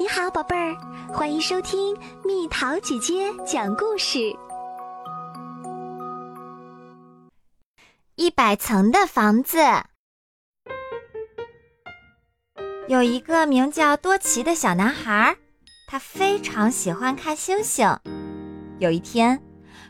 [0.00, 0.76] 你好，宝贝儿，
[1.12, 4.32] 欢迎收听蜜桃姐姐讲故事。
[8.14, 9.58] 一百层的房子，
[12.86, 15.36] 有一个名叫多奇的小男孩，
[15.88, 17.98] 他非常喜欢看星星。
[18.78, 19.42] 有一天，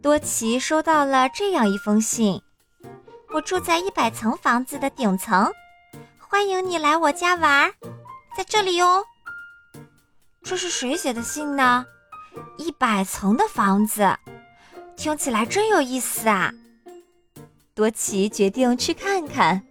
[0.00, 2.40] 多奇收到了这样一封信
[3.34, 5.52] ：“我住在一百层房子的顶层，
[6.18, 7.70] 欢迎你来我家玩，
[8.34, 9.04] 在这里哟。”
[10.42, 11.84] 这是谁写的信呢？
[12.56, 14.16] 一百层的房子，
[14.96, 16.52] 听起来真有意思啊！
[17.74, 19.62] 多奇决定去看看。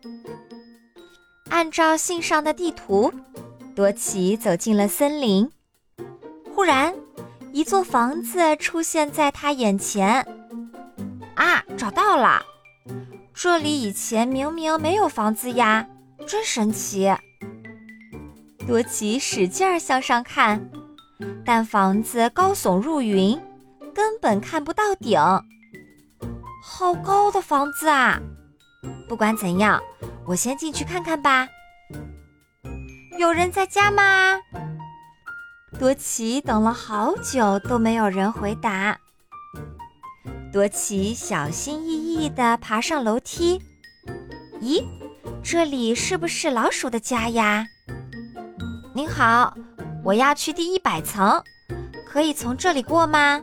[1.49, 3.11] 按照信上的地图，
[3.75, 5.49] 多奇走进了森林。
[6.53, 6.93] 忽然，
[7.51, 10.25] 一座房子出现在他眼前。
[11.35, 12.43] 啊，找到了！
[13.33, 15.87] 这里以前明明没有房子呀，
[16.27, 17.09] 真神奇！
[18.69, 20.69] 多奇使劲儿向上看，
[21.43, 23.35] 但房子高耸入云，
[23.95, 25.19] 根本看不到顶。
[26.63, 28.21] 好高的房子啊！
[29.07, 29.81] 不管怎样，
[30.23, 31.47] 我先进去看看吧。
[33.17, 34.37] 有人在家吗？
[35.79, 38.95] 多奇等了好久都没有人回答。
[40.53, 43.59] 多奇小心翼翼地爬上楼梯。
[44.61, 44.85] 咦，
[45.41, 47.65] 这里是不是老鼠的家呀？
[48.99, 49.53] 您好，
[50.03, 51.41] 我要去第一百层，
[52.05, 53.41] 可以从这里过吗？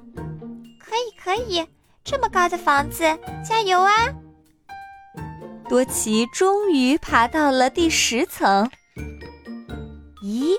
[0.79, 1.67] 可以，可以，
[2.05, 3.05] 这么高的房子，
[3.43, 3.91] 加油啊！
[5.67, 8.71] 多奇终于爬到了第十层。
[10.23, 10.53] 咦，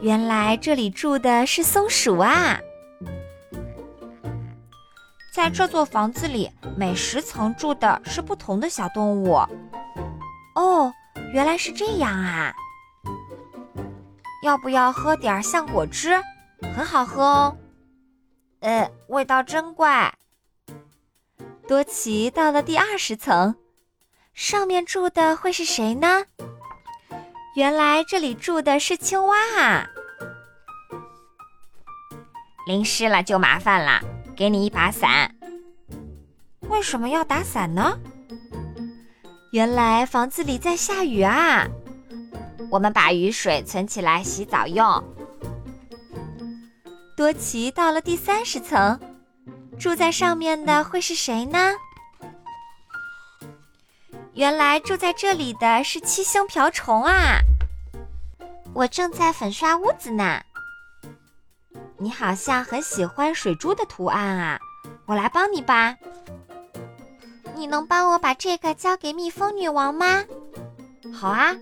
[0.00, 2.58] 原来这里住的是松鼠啊！
[5.34, 9.34] 在这座房子里，每十层住的是不同的小动物。
[10.54, 10.90] 哦，
[11.34, 12.54] 原来是这样啊！
[14.42, 16.20] 要不要喝点橡果汁？
[16.74, 17.56] 很好喝哦。
[18.60, 20.14] 呃，味道真怪。
[21.68, 23.54] 多奇到了第二十层，
[24.34, 26.24] 上面住的会是谁呢？
[27.54, 29.86] 原来这里住的是青蛙啊！
[32.66, 34.00] 淋湿了就麻烦了，
[34.36, 35.34] 给你一把伞。
[36.68, 37.98] 为什么要打伞呢？
[39.52, 41.66] 原来房子里在下雨啊！
[42.70, 45.02] 我们把雨水存起来洗澡用。
[47.16, 48.98] 多奇到了第三十层，
[49.78, 51.72] 住在上面的会是谁呢？
[54.34, 57.40] 原来住在这里的是七星瓢虫啊！
[58.72, 60.40] 我正在粉刷屋子呢。
[61.98, 64.58] 你好像很喜欢水珠的图案啊，
[65.04, 65.96] 我来帮你吧。
[67.54, 70.24] 你能帮我把这个交给蜜蜂女王吗？
[71.12, 71.54] 好啊。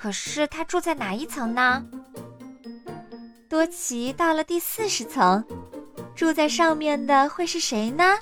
[0.00, 1.84] 可是他住在哪一层呢？
[3.50, 5.44] 多奇到了第四十层，
[6.14, 8.16] 住在上面的会是谁呢？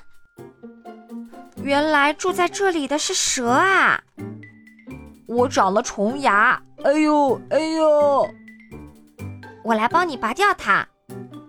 [1.63, 4.03] 原来住在这里的是蛇啊！
[5.25, 8.29] 我长了虫牙，哎呦哎呦！
[9.63, 10.85] 我来帮你拔掉它，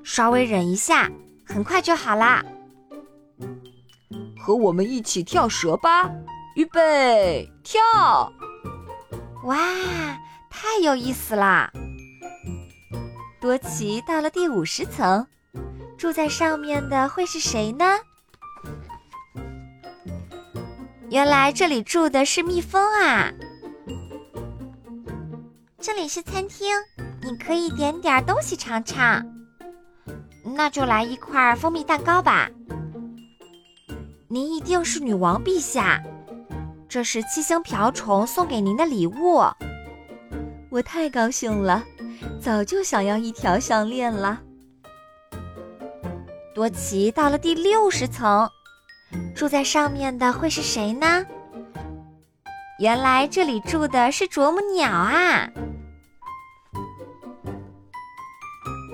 [0.05, 1.11] 稍微忍一下，
[1.45, 2.45] 很快就好啦。
[4.39, 6.09] 和我们一起跳蛇吧，
[6.55, 7.81] 预备跳！
[9.45, 9.57] 哇，
[10.51, 11.71] 太有意思啦！
[13.41, 15.27] 多奇到了第五十层，
[15.97, 17.85] 住在上面的会是谁呢？
[21.09, 23.33] 原来这里住的是蜜蜂啊！
[25.81, 26.69] 这里是餐厅，
[27.23, 29.25] 你可以点点东西尝尝。
[30.55, 32.51] 那就来一块蜂蜜蛋糕吧。
[34.29, 36.03] 您一定是女王陛下。
[36.91, 39.41] 这是七星瓢虫送给您的礼物，
[40.71, 41.85] 我太高兴了，
[42.43, 44.41] 早就想要一条项链了。
[46.53, 48.51] 多奇到了第六十层，
[49.37, 51.25] 住在上面的会是谁呢？
[52.81, 55.49] 原来这里住的是啄木鸟啊！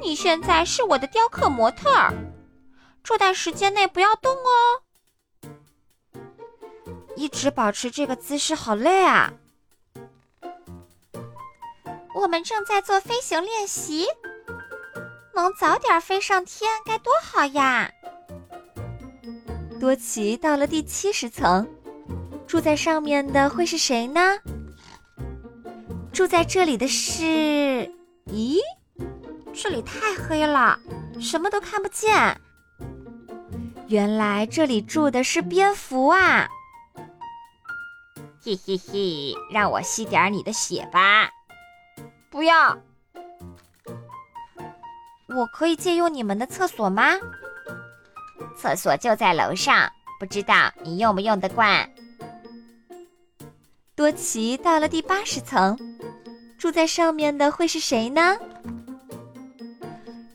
[0.03, 2.13] 你现在是我的雕刻模特儿，
[3.03, 4.85] 这段时间内不要动哦。
[7.17, 9.33] 一直保持这个姿势好累啊！
[12.15, 14.07] 我们正在做飞行练习，
[15.35, 17.91] 能早点飞上天该多好呀！
[19.81, 21.67] 多奇到了第七十层，
[22.47, 24.39] 住在上面的会是谁呢？
[26.13, 27.23] 住在这里的是……
[28.27, 28.59] 咦，
[29.55, 30.79] 这里太黑了，
[31.21, 32.41] 什么都看不见。
[33.89, 36.49] 原来这里住的是蝙蝠啊！
[38.47, 41.29] 嘿嘿嘿，让我吸点你的血吧！
[42.31, 42.79] 不要。
[45.27, 47.15] 我可以借用你们的厕所吗？
[48.57, 49.91] 厕所就在楼上，
[50.21, 51.91] 不知道你用不用得惯。
[53.97, 55.77] 多奇到了第八十层，
[56.57, 58.39] 住在上面的会是谁呢？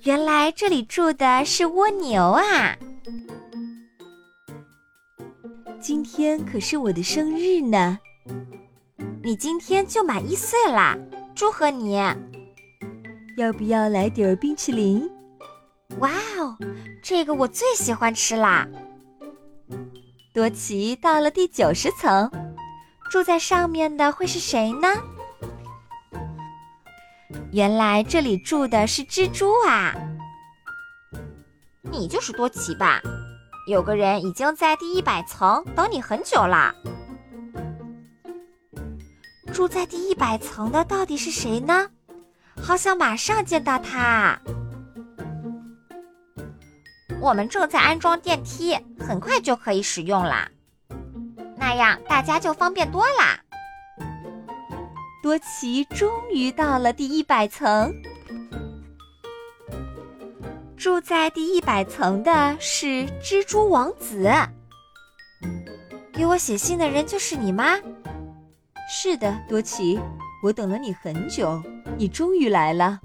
[0.01, 2.75] 原来这里住的是蜗牛啊！
[5.81, 7.97] 今天可是我的生日呢，
[9.23, 10.95] 你今天就满一岁啦，
[11.33, 11.95] 祝贺你！
[13.35, 15.09] 要不要来点冰淇淋？
[15.97, 16.55] 哇哦，
[17.01, 18.67] 这个我最喜欢吃啦！
[20.35, 22.29] 多奇到了第九十层，
[23.09, 24.87] 住在上面的会是谁呢？
[27.51, 29.95] 原来这里住的是蜘蛛啊！
[31.81, 33.01] 你就是多奇吧？
[33.67, 36.73] 有个人已经在第一百层等你很久啦。
[39.53, 41.89] 住在第一百层的到底是谁呢？
[42.61, 44.39] 好想马上见到他。
[47.19, 50.49] 我们正在安装电梯，很快就可以使用啦。
[51.57, 53.39] 那样大家就方便多啦。
[55.21, 57.93] 多奇终于到了第一百层。
[60.81, 64.27] 住在第一百层的是蜘蛛王子。
[66.11, 67.77] 给我写信的人就是你吗？
[68.89, 69.99] 是的，多奇，
[70.41, 71.61] 我等了你很久，
[71.99, 72.99] 你终于来了。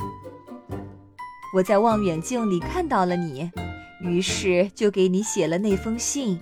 [1.54, 3.50] 我在望远镜里看到了你，
[4.00, 6.40] 于是就给你写了那封信。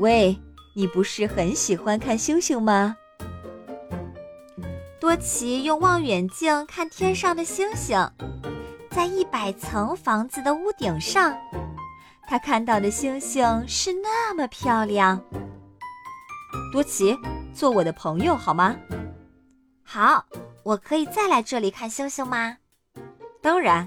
[0.00, 0.36] 喂，
[0.74, 2.96] 你不是很喜欢看星星吗？
[4.98, 7.96] 多奇用望远镜看天上的星星。
[9.04, 11.38] 在一百层房子的屋顶上，
[12.26, 15.22] 他看到的星星是那么漂亮。
[16.72, 17.14] 多奇，
[17.52, 18.74] 做我的朋友好吗？
[19.82, 20.24] 好，
[20.62, 22.56] 我可以再来这里看星星吗？
[23.42, 23.86] 当然，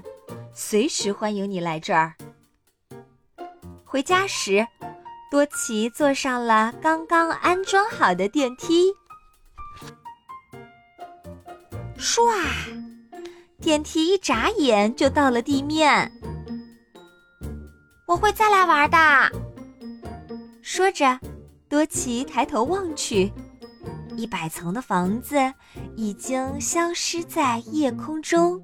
[0.54, 2.14] 随时欢迎你来这儿。
[3.84, 4.64] 回家时，
[5.32, 8.94] 多奇坐上了刚刚安装好的电梯，
[11.98, 12.87] 唰。
[13.68, 16.10] 电梯一眨眼就到了地面，
[18.06, 18.96] 我会再来玩的。
[20.62, 21.20] 说着，
[21.68, 23.30] 多奇抬头望去，
[24.16, 25.36] 一百层的房子
[25.96, 28.58] 已经消失在夜空中。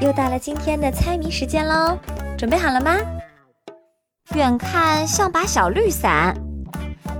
[0.00, 1.98] 又到了今天的猜谜时间喽，
[2.38, 2.96] 准备好了吗？
[4.34, 6.34] 远看像把小绿伞，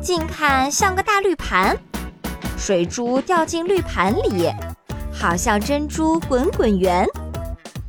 [0.00, 1.76] 近看像个大绿盘。
[2.56, 4.50] 水珠掉进绿盘里，
[5.12, 7.06] 好像珍珠滚滚圆。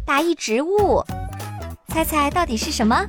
[0.06, 1.04] 答一植物，
[1.88, 3.06] 猜猜到底是什么？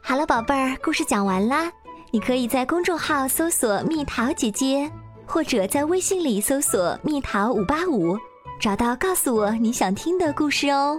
[0.00, 1.70] 好了，宝贝儿，故事讲完啦。
[2.10, 4.90] 你可以在公众号搜索“蜜桃姐姐”，
[5.26, 8.16] 或者在微信里搜索“蜜桃五八五”，
[8.58, 10.98] 找到告诉我你想听的故事哦。